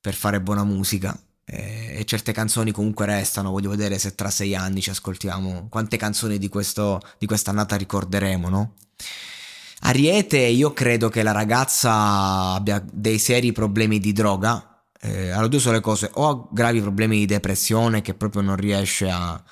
per 0.00 0.14
fare 0.14 0.40
buona 0.40 0.64
musica. 0.64 1.16
E, 1.44 2.02
certe 2.04 2.32
canzoni 2.32 2.72
comunque 2.72 3.06
restano. 3.06 3.50
Voglio 3.50 3.70
vedere 3.70 3.98
se 3.98 4.14
tra 4.14 4.30
sei 4.30 4.56
anni 4.56 4.80
ci 4.80 4.90
ascoltiamo. 4.90 5.68
Quante 5.68 5.96
canzoni 5.96 6.38
di, 6.38 6.48
questo, 6.48 7.00
di 7.18 7.26
quest'annata 7.26 7.76
ricorderemo, 7.76 8.48
no? 8.48 8.74
Ariete, 9.80 10.38
io 10.38 10.72
credo 10.72 11.08
che 11.08 11.22
la 11.22 11.32
ragazza 11.32 12.54
abbia 12.54 12.84
dei 12.90 13.18
seri 13.18 13.52
problemi 13.52 14.00
di 14.00 14.12
droga. 14.12 14.65
Eh, 15.00 15.30
allora, 15.30 15.48
due 15.48 15.60
sono 15.60 15.74
le 15.74 15.80
cose: 15.80 16.10
o 16.14 16.28
ha 16.28 16.48
gravi 16.50 16.80
problemi 16.80 17.18
di 17.18 17.26
depressione 17.26 18.02
che 18.02 18.14
proprio 18.14 18.42
non 18.42 18.56
riesce 18.56 19.08
a, 19.10 19.42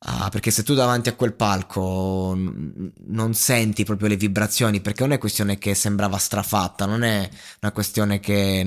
Ah, 0.00 0.28
perché 0.28 0.52
se 0.52 0.62
tu 0.62 0.74
davanti 0.74 1.08
a 1.08 1.14
quel 1.16 1.34
palco 1.34 2.32
non 2.36 3.34
senti 3.34 3.84
proprio 3.84 4.06
le 4.08 4.16
vibrazioni, 4.16 4.80
perché 4.80 5.02
non 5.02 5.12
è 5.12 5.18
questione 5.18 5.58
che 5.58 5.74
sembrava 5.74 6.18
strafatta, 6.18 6.86
non 6.86 7.02
è 7.02 7.28
una 7.60 7.72
questione 7.72 8.20
che 8.20 8.62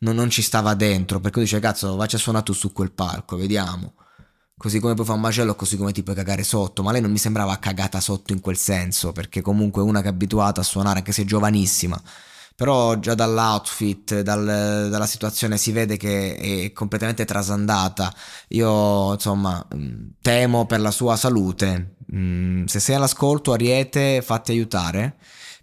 non, 0.00 0.14
non 0.14 0.30
ci 0.30 0.42
stava 0.42 0.74
dentro, 0.74 1.18
perché 1.20 1.40
dice 1.40 1.58
cazzo, 1.58 1.96
vacci 1.96 2.14
a 2.16 2.18
suonare 2.18 2.44
tu 2.44 2.52
su 2.52 2.72
quel 2.72 2.92
palco, 2.92 3.36
vediamo. 3.36 3.94
Così 4.56 4.78
come 4.80 4.94
puoi 4.94 5.04
fare 5.04 5.18
un 5.18 5.24
macello, 5.24 5.54
così 5.56 5.76
come 5.76 5.92
ti 5.92 6.02
puoi 6.02 6.14
cagare 6.16 6.42
sotto, 6.44 6.82
ma 6.82 6.92
lei 6.92 7.00
non 7.02 7.10
mi 7.10 7.18
sembrava 7.18 7.58
cagata 7.58 8.00
sotto 8.00 8.32
in 8.32 8.40
quel 8.40 8.56
senso, 8.56 9.12
perché 9.12 9.42
comunque 9.42 9.82
una 9.82 10.00
che 10.00 10.06
è 10.08 10.10
abituata 10.10 10.60
a 10.60 10.64
suonare, 10.64 10.98
anche 10.98 11.12
se 11.12 11.24
giovanissima, 11.24 12.00
però 12.56 12.98
già 12.98 13.14
dall'outfit, 13.14 14.22
dal, 14.22 14.88
dalla 14.90 15.06
situazione 15.06 15.58
si 15.58 15.72
vede 15.72 15.98
che 15.98 16.36
è 16.64 16.72
completamente 16.72 17.26
trasandata. 17.26 18.12
Io 18.48 19.12
insomma 19.12 19.64
mm, 19.74 20.08
temo 20.22 20.64
per 20.64 20.80
la 20.80 20.90
sua 20.90 21.16
salute. 21.16 21.96
Mm, 22.14 22.64
se 22.64 22.80
sei 22.80 22.94
all'ascolto, 22.96 23.52
Ariete, 23.52 24.22
fatti 24.22 24.52
aiutare. 24.52 25.16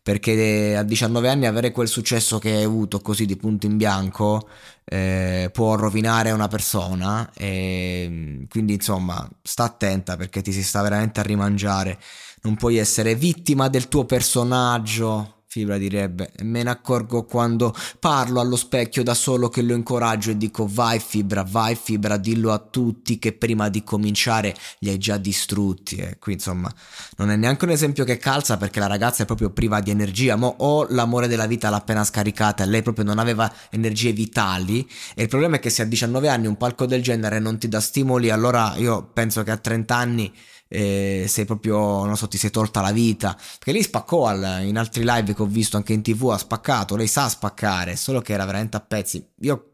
Perché 0.03 0.75
a 0.75 0.83
19 0.83 1.29
anni 1.29 1.45
avere 1.47 1.71
quel 1.71 1.87
successo 1.87 2.37
che 2.37 2.51
hai 2.51 2.63
avuto 2.63 2.99
così 2.99 3.25
di 3.25 3.37
punto 3.37 3.65
in 3.65 3.77
bianco 3.77 4.49
eh, 4.83 5.49
può 5.51 5.75
rovinare 5.75 6.29
una 6.31 6.47
persona. 6.47 7.31
E 7.33 8.05
mm, 8.07 8.43
quindi 8.49 8.73
insomma, 8.73 9.27
sta 9.41 9.63
attenta 9.63 10.15
perché 10.15 10.41
ti 10.43 10.51
si 10.51 10.63
sta 10.63 10.81
veramente 10.83 11.19
a 11.21 11.23
rimangiare. 11.23 11.97
Non 12.43 12.55
puoi 12.55 12.77
essere 12.77 13.15
vittima 13.15 13.67
del 13.67 13.87
tuo 13.87 14.05
personaggio 14.05 15.32
Fibra 15.53 15.77
direbbe, 15.77 16.31
e 16.35 16.43
me 16.43 16.63
ne 16.63 16.71
accorgo 16.71 17.25
quando 17.25 17.75
parlo 17.99 18.39
allo 18.39 18.55
specchio 18.55 19.03
da 19.03 19.13
solo 19.13 19.49
che 19.49 19.61
lo 19.61 19.75
incoraggio 19.75 20.31
e 20.31 20.37
dico 20.37 20.67
vai 20.67 20.97
Fibra, 20.97 21.45
vai 21.47 21.75
Fibra, 21.75 22.17
dillo 22.17 22.51
a 22.51 22.57
tutti 22.57 23.19
che 23.19 23.33
prima 23.33 23.69
di 23.69 23.83
cominciare 23.83 24.55
li 24.79 24.89
hai 24.89 24.97
già 24.97 25.17
distrutti. 25.17 25.97
E 25.97 26.17
qui 26.17 26.33
insomma 26.33 26.73
non 27.17 27.29
è 27.29 27.35
neanche 27.35 27.65
un 27.65 27.69
esempio 27.69 28.03
che 28.03 28.17
calza 28.17 28.57
perché 28.57 28.79
la 28.79 28.87
ragazza 28.87 29.21
è 29.21 29.25
proprio 29.27 29.51
priva 29.51 29.79
di 29.79 29.91
energia, 29.91 30.35
ma 30.37 30.47
o 30.47 30.87
l'amore 30.89 31.27
della 31.27 31.45
vita 31.45 31.69
l'ha 31.69 31.77
appena 31.77 32.03
scaricata 32.03 32.63
e 32.63 32.65
lei 32.65 32.81
proprio 32.81 33.05
non 33.05 33.19
aveva 33.19 33.53
energie 33.69 34.11
vitali 34.11 34.89
e 35.13 35.21
il 35.21 35.29
problema 35.29 35.57
è 35.57 35.59
che 35.59 35.69
se 35.69 35.83
a 35.83 35.85
19 35.85 36.29
anni 36.29 36.47
un 36.47 36.57
palco 36.57 36.87
del 36.87 37.03
genere 37.03 37.37
non 37.37 37.59
ti 37.59 37.67
dà 37.67 37.79
stimoli, 37.79 38.31
allora 38.31 38.73
io 38.77 39.03
penso 39.13 39.43
che 39.43 39.51
a 39.51 39.57
30 39.57 39.95
anni 39.95 40.33
eh, 40.73 41.25
sei 41.27 41.45
proprio, 41.45 42.03
non 42.05 42.17
so, 42.17 42.27
ti 42.27 42.37
sei 42.37 42.49
tolta 42.49 42.81
la 42.81 42.91
vita. 42.91 43.35
Perché 43.35 43.71
lei 43.71 43.83
spaccò 43.83 44.25
al, 44.25 44.63
in 44.63 44.77
altri 44.77 45.03
live 45.05 45.35
che 45.35 45.41
ho 45.41 45.45
visto 45.45 45.77
anche 45.77 45.93
in 45.93 46.01
tv, 46.01 46.29
ha 46.29 46.37
spaccato, 46.37 46.95
lei 46.95 47.07
sa 47.07 47.29
spaccare, 47.29 47.95
solo 47.95 48.21
che 48.21 48.33
era 48.33 48.45
veramente 48.45 48.77
a 48.77 48.81
pezzi. 48.81 49.23
Io 49.41 49.73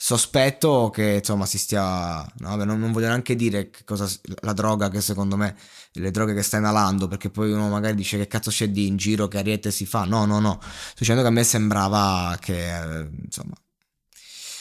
sospetto 0.00 0.90
che 0.90 1.14
insomma 1.14 1.44
si 1.44 1.58
stia 1.58 2.18
no, 2.20 2.48
vabbè, 2.50 2.64
non, 2.64 2.78
non, 2.78 2.92
voglio 2.92 3.08
neanche 3.08 3.34
dire 3.34 3.68
che 3.70 3.82
cosa 3.84 4.08
la 4.42 4.52
droga 4.52 4.88
che 4.90 5.00
secondo 5.00 5.36
me 5.36 5.56
le 5.94 6.12
droghe 6.12 6.34
che 6.34 6.42
sta 6.42 6.58
inalando 6.58 7.08
perché 7.08 7.30
poi 7.30 7.50
uno 7.50 7.68
magari 7.68 7.96
dice 7.96 8.16
che 8.16 8.28
cazzo 8.28 8.50
c'è 8.50 8.68
di 8.68 8.86
in 8.86 8.96
giro 8.96 9.26
che 9.26 9.38
ariete 9.38 9.72
si 9.72 9.86
fa 9.86 10.04
no 10.04 10.24
no 10.24 10.38
no 10.38 10.60
sto 10.60 10.94
dicendo 10.98 11.22
che 11.22 11.28
a 11.28 11.32
me 11.32 11.42
sembrava 11.42 12.36
che 12.38 12.76
eh, 12.78 13.10
insomma 13.24 13.54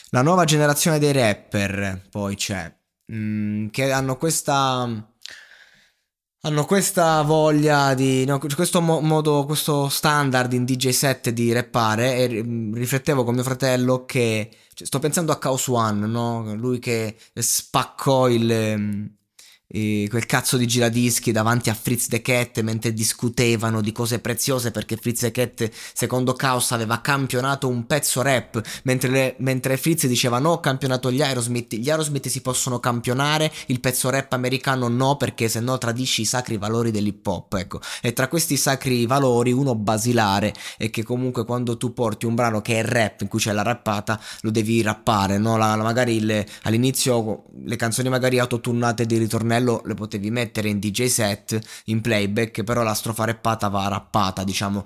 la 0.09 0.23
nuova 0.23 0.43
generazione 0.43 0.97
dei 0.97 1.11
rapper 1.11 2.07
poi 2.09 2.35
c'è 2.35 2.75
mh, 3.05 3.15
mm, 3.15 3.67
che 3.69 3.91
hanno 3.91 4.17
questa 4.17 5.07
hanno 6.41 6.65
questa 6.65 7.21
voglia 7.23 7.93
di 7.93 8.23
no, 8.25 8.39
questo 8.39 8.81
mo- 8.81 9.01
modo 9.01 9.45
questo 9.45 9.89
standard 9.89 10.53
in 10.53 10.65
DJ 10.65 10.89
set 10.89 11.29
di 11.29 11.51
rappare 11.51 12.15
e 12.17 12.43
mm, 12.43 12.75
riflettevo 12.75 13.23
con 13.23 13.33
mio 13.33 13.43
fratello 13.43 14.05
che 14.05 14.49
cioè, 14.73 14.87
sto 14.87 14.99
pensando 14.99 15.31
a 15.31 15.39
Chaos 15.39 15.67
One 15.67 16.05
no? 16.07 16.53
lui 16.55 16.79
che 16.79 17.17
spaccò 17.33 18.29
il 18.29 18.75
mm, 18.77 19.05
quel 19.69 20.25
cazzo 20.25 20.55
di 20.55 20.65
giradischi 20.65 21.33
davanti 21.33 21.69
a 21.69 21.73
Fritz 21.73 22.07
the 22.07 22.21
Cat 22.21 22.61
mentre 22.61 22.93
discutevano 22.93 23.81
di 23.81 23.91
cose 23.91 24.19
preziose 24.19 24.71
perché 24.71 24.95
Fritz 24.95 25.19
the 25.19 25.31
Cat 25.31 25.69
secondo 25.93 26.33
Chaos 26.33 26.71
aveva 26.71 27.01
campionato 27.01 27.67
un 27.67 27.85
pezzo 27.85 28.21
rap 28.21 28.61
mentre, 28.83 29.09
le, 29.09 29.35
mentre 29.39 29.75
Fritz 29.75 30.07
diceva 30.07 30.39
no 30.39 30.51
ho 30.51 30.59
campionato 30.61 31.11
gli 31.11 31.21
Aerosmith 31.21 31.75
gli 31.75 31.89
Aerosmith 31.89 32.29
si 32.29 32.41
possono 32.41 32.79
campionare 32.79 33.51
il 33.65 33.81
pezzo 33.81 34.09
rap 34.09 34.31
americano 34.31 34.87
no 34.87 35.17
perché 35.17 35.49
se 35.49 35.59
no 35.59 35.77
tradisci 35.77 36.21
i 36.21 36.25
sacri 36.25 36.57
valori 36.57 36.89
dell'hip 36.89 37.27
hop 37.27 37.55
ecco. 37.55 37.81
E 38.01 38.13
tra 38.13 38.29
questi 38.29 38.55
sacri 38.55 39.05
valori 39.05 39.51
uno 39.51 39.75
basilare 39.75 40.53
è 40.77 40.89
che 40.89 41.03
comunque 41.03 41.43
quando 41.43 41.75
tu 41.75 41.91
porti 41.91 42.25
un 42.25 42.35
brano 42.35 42.61
che 42.61 42.79
è 42.79 42.85
rap 42.85 43.19
in 43.19 43.27
cui 43.27 43.39
c'è 43.39 43.51
la 43.51 43.63
rappata 43.63 44.17
lo 44.41 44.49
devi 44.49 44.81
rappare 44.81 45.37
no? 45.37 45.57
La, 45.57 45.75
la, 45.75 45.83
magari 45.83 46.21
le, 46.21 46.47
all'inizio 46.63 47.43
le 47.65 47.75
canzoni 47.75 48.07
magari 48.07 48.39
autotunnate 48.39 49.05
di 49.05 49.17
ritornello 49.17 49.56
ritornello 49.57 49.81
le 49.85 49.93
potevi 49.93 50.31
mettere 50.31 50.69
in 50.69 50.79
DJ 50.79 51.05
set, 51.05 51.59
in 51.85 52.01
playback, 52.01 52.63
però 52.63 52.83
la 52.83 52.93
strofa 52.93 53.25
rappata 53.25 53.67
va 53.67 53.87
rappata, 53.87 54.43
diciamo, 54.43 54.85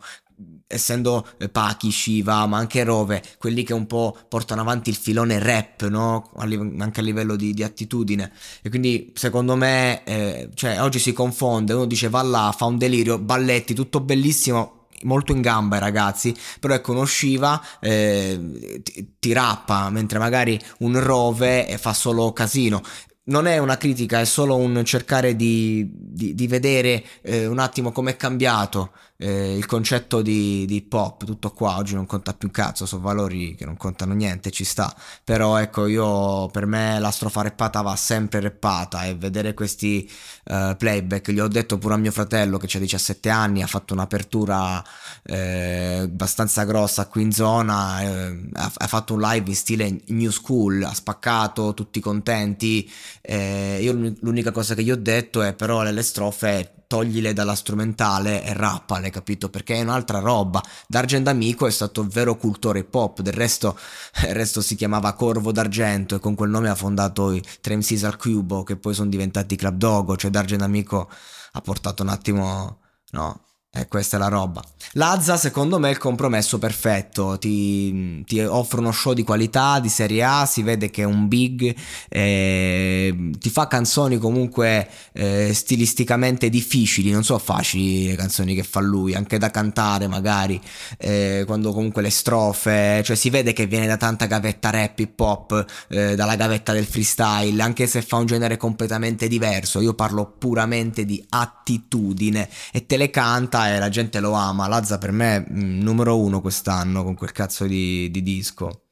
essendo 0.67 1.27
eh, 1.37 1.49
Pachi, 1.49 1.91
Shiva, 1.91 2.45
ma 2.47 2.57
anche 2.57 2.83
Rove, 2.83 3.21
quelli 3.37 3.63
che 3.63 3.73
un 3.73 3.85
po' 3.85 4.17
portano 4.27 4.61
avanti 4.61 4.89
il 4.89 4.95
filone 4.95 5.39
rap, 5.39 5.87
no? 5.87 6.31
Anche 6.37 6.99
a 6.99 7.03
livello 7.03 7.35
di, 7.35 7.53
di 7.53 7.63
attitudine. 7.63 8.31
E 8.61 8.69
quindi, 8.69 9.11
secondo 9.15 9.55
me, 9.55 10.03
eh, 10.03 10.49
cioè, 10.53 10.81
oggi 10.81 10.99
si 10.99 11.13
confonde, 11.13 11.73
uno 11.73 11.85
dice 11.85 12.09
va 12.09 12.21
là, 12.21 12.53
fa 12.55 12.65
un 12.65 12.77
delirio, 12.77 13.19
balletti, 13.19 13.73
tutto 13.73 13.99
bellissimo, 13.99 14.79
molto 15.03 15.31
in 15.31 15.41
gamba 15.41 15.77
i 15.77 15.79
ragazzi, 15.79 16.35
però 16.59 16.75
ecco 16.75 16.91
uno 16.91 17.05
Shiva 17.05 17.59
eh, 17.79 18.81
ti, 18.83 19.15
ti, 19.19 19.33
rappa, 19.33 19.89
mentre 19.89 20.19
magari 20.19 20.59
un 20.79 20.99
Rove 20.99 21.75
fa 21.79 21.93
solo 21.93 22.31
casino 22.33 22.83
non 23.31 23.47
è 23.47 23.57
una 23.57 23.77
critica, 23.77 24.19
è 24.19 24.25
solo 24.25 24.57
un 24.57 24.83
cercare 24.85 25.35
di, 25.35 25.89
di, 25.91 26.35
di 26.35 26.47
vedere 26.47 27.03
eh, 27.21 27.47
un 27.47 27.57
attimo 27.57 27.91
come 27.91 28.11
è 28.11 28.15
cambiato 28.17 28.91
eh, 29.21 29.55
il 29.55 29.67
concetto 29.67 30.23
di, 30.23 30.65
di 30.65 30.77
hip 30.77 30.93
hop, 30.93 31.25
tutto 31.25 31.51
qua, 31.51 31.77
oggi 31.77 31.93
non 31.93 32.07
conta 32.07 32.33
più 32.33 32.47
un 32.47 32.53
cazzo, 32.53 32.87
sono 32.87 33.03
valori 33.03 33.53
che 33.53 33.65
non 33.65 33.77
contano 33.77 34.13
niente, 34.15 34.49
ci 34.49 34.63
sta, 34.63 34.93
però 35.23 35.57
ecco 35.57 35.85
io 35.85 36.47
per 36.47 36.65
me 36.65 36.97
la 36.99 37.11
strofa 37.11 37.43
reppata 37.43 37.81
va 37.81 37.95
sempre 37.95 38.39
reppata 38.39 39.05
e 39.05 39.13
vedere 39.13 39.53
questi 39.53 40.09
uh, 40.45 40.75
playback, 40.75 41.29
gli 41.29 41.39
ho 41.39 41.47
detto 41.47 41.77
pure 41.77 41.93
a 41.93 41.97
mio 41.97 42.11
fratello 42.11 42.57
che 42.57 42.65
ha 42.75 42.79
17 42.79 43.29
anni, 43.29 43.61
ha 43.61 43.67
fatto 43.67 43.93
un'apertura 43.93 44.83
eh, 45.23 45.99
abbastanza 46.01 46.63
grossa 46.63 47.05
qui 47.05 47.21
in 47.21 47.31
zona, 47.31 48.01
eh, 48.01 48.49
ha, 48.53 48.71
ha, 48.75 48.87
fatto 48.87 49.13
un 49.13 49.21
live 49.21 49.47
in 49.47 49.55
stile 49.55 50.01
new 50.07 50.31
school, 50.31 50.81
ha 50.81 50.93
spaccato, 50.95 51.75
tutti 51.75 51.99
contenti, 51.99 52.89
eh, 53.21 53.77
io 53.81 54.15
l'unica 54.21 54.51
cosa 54.51 54.73
che 54.73 54.83
gli 54.83 54.91
ho 54.91 54.95
detto 54.95 55.43
è 55.43 55.53
però 55.53 55.83
le, 55.83 55.91
le 55.91 56.01
strofe 56.01 56.73
toglile 56.91 57.31
dalla 57.31 57.55
strumentale 57.55 58.43
e 58.43 58.51
rappale, 58.51 59.10
capito? 59.11 59.49
Perché 59.49 59.75
è 59.75 59.81
un'altra 59.81 60.19
roba. 60.19 60.61
D'Argent 60.87 61.27
Amico 61.27 61.67
è 61.67 61.71
stato 61.71 62.01
il 62.01 62.07
vero 62.07 62.35
cultore 62.35 62.79
hip 62.79 62.93
hop, 62.95 63.21
del 63.21 63.33
resto, 63.33 63.77
il 64.27 64.33
resto 64.33 64.61
si 64.61 64.75
chiamava 64.75 65.13
Corvo 65.13 65.51
d'Argento 65.51 66.15
e 66.15 66.19
con 66.19 66.33
quel 66.35 66.49
nome 66.49 66.69
ha 66.69 66.75
fondato 66.75 67.31
i 67.31 67.43
Trem 67.61 67.81
al 68.03 68.17
Cubo 68.17 68.63
che 68.63 68.77
poi 68.77 68.93
sono 68.93 69.09
diventati 69.09 69.55
Club 69.55 69.77
Dogo, 69.77 70.17
cioè 70.17 70.31
D'Argent 70.31 70.61
Amico 70.63 71.09
ha 71.53 71.61
portato 71.61 72.01
un 72.03 72.09
attimo, 72.09 72.79
no, 73.11 73.41
e 73.73 73.87
questa 73.87 74.17
è 74.17 74.19
la 74.19 74.27
roba. 74.27 74.61
Lazza, 74.95 75.37
secondo 75.37 75.79
me, 75.79 75.87
è 75.87 75.91
il 75.91 75.97
compromesso 75.97 76.59
perfetto. 76.59 77.37
Ti, 77.37 78.21
ti, 78.25 78.41
offre 78.41 78.81
uno 78.81 78.91
show 78.91 79.13
di 79.13 79.23
qualità, 79.23 79.79
di 79.79 79.87
serie 79.87 80.23
A. 80.23 80.45
Si 80.45 80.61
vede 80.61 80.89
che 80.89 81.03
è 81.03 81.05
un 81.05 81.29
big. 81.29 81.73
Eh, 82.09 83.31
ti 83.39 83.49
fa 83.49 83.67
canzoni 83.67 84.17
comunque 84.17 84.89
eh, 85.13 85.53
stilisticamente 85.53 86.49
difficili. 86.49 87.11
Non 87.11 87.23
so 87.23 87.37
facili 87.37 88.07
le 88.07 88.15
canzoni 88.15 88.55
che 88.55 88.63
fa 88.63 88.81
lui, 88.81 89.15
anche 89.15 89.37
da 89.37 89.49
cantare, 89.49 90.07
magari. 90.07 90.59
Eh, 90.97 91.43
quando 91.45 91.71
comunque 91.71 92.01
le 92.01 92.09
strofe. 92.09 93.01
Cioè, 93.05 93.15
si 93.15 93.29
vede 93.29 93.53
che 93.53 93.67
viene 93.67 93.87
da 93.87 93.95
tanta 93.95 94.25
gavetta 94.25 94.69
rap 94.69 94.99
hip 94.99 95.17
hop, 95.17 95.65
eh, 95.87 96.15
dalla 96.15 96.35
gavetta 96.35 96.73
del 96.73 96.85
freestyle. 96.85 97.61
Anche 97.61 97.87
se 97.87 98.01
fa 98.01 98.17
un 98.17 98.25
genere 98.25 98.57
completamente 98.57 99.29
diverso. 99.29 99.79
Io 99.79 99.93
parlo 99.93 100.25
puramente 100.37 101.05
di 101.05 101.23
attitudine 101.29 102.49
e 102.73 102.85
te 102.85 102.97
le 102.97 103.09
canta 103.09 103.59
e 103.69 103.79
la 103.79 103.89
gente 103.89 104.19
lo 104.19 104.33
ama. 104.33 104.67
Lazza 104.67 104.97
per 104.97 105.11
me 105.11 105.35
è 105.35 105.45
mm, 105.51 105.81
numero 105.81 106.19
uno 106.19 106.41
quest'anno 106.41 107.03
con 107.03 107.15
quel 107.15 107.31
cazzo 107.31 107.65
di, 107.65 108.09
di 108.11 108.21
disco. 108.21 108.83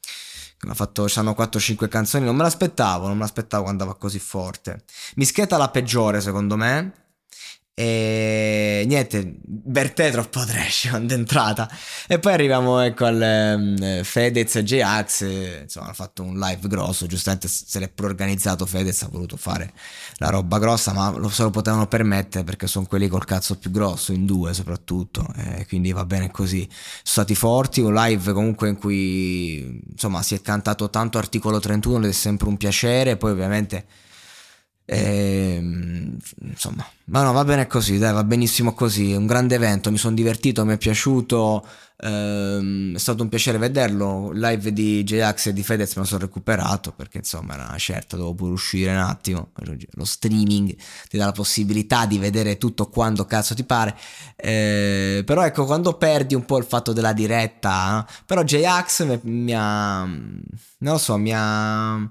Ha 0.68 0.74
fatto, 0.74 1.06
c'hanno 1.08 1.36
4-5 1.38 1.88
canzoni, 1.88 2.26
non 2.26 2.36
me 2.36 2.44
l'aspettavo, 2.44 3.08
non 3.08 3.16
me 3.16 3.22
l'aspettavo 3.22 3.64
quando 3.64 3.84
andava 3.84 4.00
così 4.00 4.20
forte. 4.20 4.84
Mischeta 5.16 5.58
la 5.58 5.70
peggiore 5.70 6.20
secondo 6.20 6.58
me, 6.58 7.09
e 7.82 8.84
niente, 8.88 9.38
Bertè 9.42 10.12
troppo 10.12 10.44
trash 10.44 10.88
quando 10.92 11.14
è 11.14 11.18
entrata. 11.18 11.70
E 12.10 12.20
poi 12.20 12.34
arriviamo 12.34 12.82
ecco 12.82 13.06
al 13.06 13.56
um, 13.58 14.04
Fedez 14.04 14.58
e 14.58 14.64
J-Ax. 14.66 15.62
Insomma, 15.62 15.88
ha 15.88 15.94
fatto 15.94 16.22
un 16.22 16.38
live 16.38 16.68
grosso. 16.68 17.08
Giustamente 17.08 17.48
se 17.48 17.80
l'è 17.80 17.88
pure 17.88 18.10
organizzato. 18.10 18.66
Fedez 18.66 19.02
ha 19.04 19.08
voluto 19.10 19.38
fare 19.38 19.72
la 20.18 20.28
roba 20.28 20.60
grossa, 20.60 20.92
ma 20.92 21.10
lo, 21.12 21.30
se 21.30 21.42
lo 21.44 21.52
potevano 21.52 21.88
permettere 21.88 22.44
perché 22.44 22.68
sono 22.68 22.86
quelli 22.86 23.08
col 23.08 23.24
cazzo 23.24 23.58
più 23.58 23.72
grosso, 23.72 24.12
in 24.12 24.26
due 24.26 24.54
soprattutto. 24.54 25.26
E 25.38 25.66
quindi 25.66 25.94
va 25.94 26.04
bene 26.04 26.32
così. 26.32 26.68
Sono 26.70 27.02
stati 27.04 27.34
forti. 27.34 27.80
Un 27.80 27.94
live 27.94 28.34
comunque 28.34 28.68
in 28.68 28.78
cui 28.78 29.82
insomma 29.90 30.22
si 30.22 30.36
è 30.36 30.42
cantato 30.42 30.90
tanto 30.90 31.18
articolo 31.18 31.60
31 31.60 32.04
ed 32.04 32.10
è 32.10 32.14
sempre 32.14 32.50
un 32.50 32.58
piacere. 32.58 33.16
Poi 33.16 33.32
ovviamente 33.32 33.86
E, 34.92 35.56
ehm, 35.58 36.18
insomma, 36.42 36.84
ma 37.06 37.22
no, 37.22 37.32
va 37.32 37.44
bene 37.44 37.68
così, 37.68 38.00
dai, 38.00 38.12
va 38.12 38.24
benissimo 38.24 38.74
così. 38.74 39.12
È 39.12 39.16
un 39.16 39.28
grande 39.28 39.54
evento, 39.54 39.92
mi 39.92 39.98
sono 39.98 40.16
divertito, 40.16 40.66
mi 40.66 40.74
è 40.74 40.78
piaciuto. 40.78 41.64
Ehm, 42.02 42.96
è 42.96 42.98
stato 42.98 43.22
un 43.22 43.30
piacere 43.30 43.60
vederlo. 43.60 44.32
Live 44.32 44.74
di 44.74 45.04
J-Ax 45.04 45.48
e 45.48 45.54
di 45.54 45.62
Fedez 45.62 45.94
me 45.96 46.02
lo 46.02 46.08
sono 46.08 46.22
recuperato 46.22 46.92
perché 46.92 47.20
insomma 47.20 47.54
era 47.54 47.66
una 47.66 47.76
scelta, 47.76 48.16
dovevo 48.16 48.34
pure 48.34 48.52
uscire 48.54 48.92
un 48.92 48.98
attimo. 48.98 49.52
Lo 49.92 50.06
streaming 50.06 50.76
ti 51.08 51.18
dà 51.18 51.26
la 51.26 51.34
possibilità 51.34 52.08
di 52.08 52.18
vedere 52.18 52.58
tutto 52.58 52.88
quando 52.90 53.26
cazzo 53.26 53.54
ti 53.54 53.64
pare. 53.64 53.96
Ehm, 54.38 55.24
però 55.24 55.46
ecco, 55.46 55.66
quando 55.66 55.94
perdi 55.98 56.34
un 56.34 56.46
po' 56.46 56.58
il 56.58 56.66
fatto 56.66 56.94
della 56.94 57.14
diretta, 57.14 58.08
eh? 58.08 58.24
però 58.26 58.42
J-Ax 58.42 59.06
mi, 59.06 59.20
mi 59.24 59.54
ha. 59.56 60.04
Non 60.04 60.94
lo 60.94 60.98
so, 60.98 61.18
mi 61.18 61.32
ha 61.36 62.10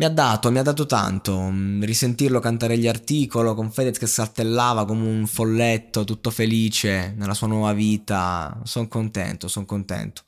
mi 0.00 0.06
ha 0.06 0.08
dato, 0.08 0.50
mi 0.50 0.58
ha 0.58 0.62
dato 0.62 0.86
tanto. 0.86 1.38
Mm, 1.38 1.82
risentirlo 1.82 2.40
cantare 2.40 2.78
gli 2.78 2.88
articoli 2.88 3.54
con 3.54 3.70
Fedez 3.70 3.98
che 3.98 4.06
saltellava 4.06 4.86
come 4.86 5.06
un 5.06 5.26
folletto, 5.26 6.04
tutto 6.04 6.30
felice 6.30 7.12
nella 7.18 7.34
sua 7.34 7.48
nuova 7.48 7.74
vita. 7.74 8.58
Sono 8.64 8.88
contento, 8.88 9.46
sono 9.46 9.66
contento. 9.66 10.22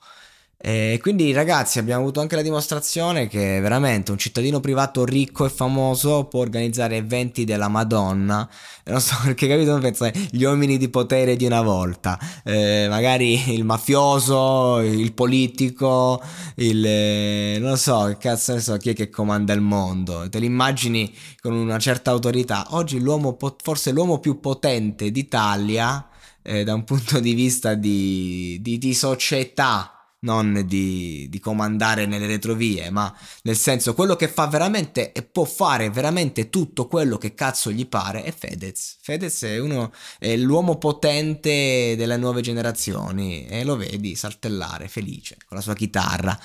E 0.64 1.00
quindi 1.02 1.32
ragazzi 1.32 1.80
abbiamo 1.80 2.02
avuto 2.02 2.20
anche 2.20 2.36
la 2.36 2.42
dimostrazione 2.42 3.26
che 3.26 3.58
veramente 3.58 4.12
un 4.12 4.16
cittadino 4.16 4.60
privato 4.60 5.04
ricco 5.04 5.44
e 5.44 5.48
famoso 5.48 6.26
può 6.26 6.38
organizzare 6.38 6.98
eventi 6.98 7.42
della 7.42 7.66
Madonna. 7.66 8.48
Non 8.84 9.00
so 9.00 9.16
perché 9.26 9.48
capito, 9.48 9.76
penso 9.80 10.08
gli 10.30 10.44
uomini 10.44 10.78
di 10.78 10.88
potere 10.88 11.34
di 11.34 11.46
una 11.46 11.62
volta. 11.62 12.16
Eh, 12.44 12.86
magari 12.88 13.52
il 13.52 13.64
mafioso, 13.64 14.78
il 14.78 15.12
politico, 15.14 16.22
il... 16.54 16.86
Eh, 16.86 17.58
non 17.58 17.76
so, 17.76 18.16
cazzo 18.20 18.54
ne 18.54 18.60
so, 18.60 18.76
chi 18.76 18.90
è 18.90 18.94
che 18.94 19.10
comanda 19.10 19.52
il 19.54 19.62
mondo. 19.62 20.28
Te 20.28 20.38
li 20.38 20.46
immagini 20.46 21.12
con 21.40 21.54
una 21.54 21.80
certa 21.80 22.12
autorità. 22.12 22.68
Oggi 22.70 23.00
l'uomo, 23.00 23.36
forse 23.60 23.90
l'uomo 23.90 24.20
più 24.20 24.38
potente 24.38 25.10
d'Italia 25.10 26.06
eh, 26.40 26.62
da 26.62 26.72
un 26.72 26.84
punto 26.84 27.18
di 27.18 27.34
vista 27.34 27.74
di, 27.74 28.58
di, 28.60 28.78
di 28.78 28.94
società 28.94 29.96
non 30.22 30.64
di, 30.66 31.26
di, 31.28 31.38
comandare 31.40 32.06
nelle 32.06 32.26
retrovie, 32.26 32.90
ma 32.90 33.12
nel 33.42 33.56
senso 33.56 33.94
quello 33.94 34.16
che 34.16 34.28
fa 34.28 34.46
veramente 34.46 35.12
e 35.12 35.22
può 35.22 35.44
fare 35.44 35.90
veramente 35.90 36.50
tutto 36.50 36.86
quello 36.86 37.18
che 37.18 37.34
cazzo 37.34 37.70
gli 37.70 37.86
pare 37.86 38.22
è 38.22 38.32
Fedez. 38.32 38.98
Fedez 39.00 39.42
è, 39.42 39.58
uno, 39.58 39.92
è 40.18 40.36
l'uomo 40.36 40.78
potente 40.78 41.94
delle 41.96 42.16
nuove 42.16 42.40
generazioni 42.40 43.46
e 43.46 43.64
lo 43.64 43.76
vedi 43.76 44.14
saltellare 44.14 44.88
felice 44.88 45.36
con 45.46 45.56
la 45.56 45.62
sua 45.62 45.74
chitarra 45.74 46.38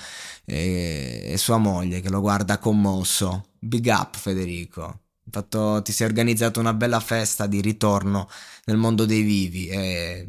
e, 0.44 1.22
e 1.26 1.36
sua 1.36 1.58
moglie 1.58 2.00
che 2.00 2.10
lo 2.10 2.20
guarda 2.20 2.58
commosso. 2.58 3.50
Big 3.60 3.86
up 3.86 4.16
Federico. 4.16 5.00
Fatto, 5.30 5.82
ti 5.82 5.92
sei 5.92 6.06
organizzato 6.06 6.58
una 6.58 6.72
bella 6.72 7.00
festa 7.00 7.46
di 7.46 7.60
ritorno 7.60 8.28
nel 8.64 8.76
mondo 8.76 9.04
dei 9.04 9.22
vivi 9.22 9.68
e 9.68 10.26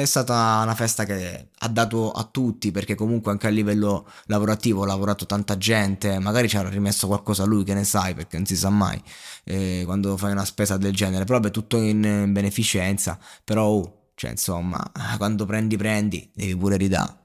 è 0.00 0.04
stata 0.04 0.60
una 0.62 0.74
festa 0.74 1.04
che 1.04 1.48
ha 1.56 1.68
dato 1.68 2.10
a 2.12 2.28
tutti 2.30 2.70
perché 2.70 2.94
comunque 2.94 3.32
anche 3.32 3.46
a 3.46 3.50
livello 3.50 4.06
lavorativo 4.26 4.82
ha 4.82 4.86
lavorato 4.86 5.24
tanta 5.24 5.56
gente, 5.56 6.18
magari 6.18 6.48
ci 6.50 6.58
ha 6.58 6.68
rimesso 6.68 7.06
qualcosa 7.06 7.44
lui 7.44 7.64
che 7.64 7.72
ne 7.72 7.84
sai 7.84 8.14
perché 8.14 8.36
non 8.36 8.44
si 8.44 8.56
sa 8.56 8.68
mai 8.68 9.02
eh, 9.44 9.82
quando 9.86 10.18
fai 10.18 10.32
una 10.32 10.44
spesa 10.44 10.76
del 10.76 10.94
genere, 10.94 11.24
però 11.24 11.40
è 11.40 11.50
tutto 11.50 11.78
in 11.78 12.30
beneficenza, 12.30 13.18
però 13.42 13.64
oh, 13.68 14.10
cioè 14.14 14.32
insomma 14.32 14.82
quando 15.16 15.46
prendi 15.46 15.76
prendi 15.78 16.30
devi 16.34 16.54
pure 16.56 16.76
ridare. 16.76 17.24